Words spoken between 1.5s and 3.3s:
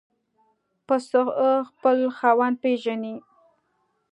خپل خاوند پېژني.